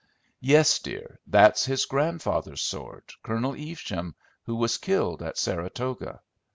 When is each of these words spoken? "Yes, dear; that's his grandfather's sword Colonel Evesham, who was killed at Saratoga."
"Yes, 0.39 0.79
dear; 0.79 1.19
that's 1.27 1.63
his 1.65 1.85
grandfather's 1.85 2.63
sword 2.63 3.03
Colonel 3.21 3.53
Evesham, 3.55 4.15
who 4.47 4.55
was 4.55 4.79
killed 4.79 5.21
at 5.21 5.37
Saratoga." 5.37 6.21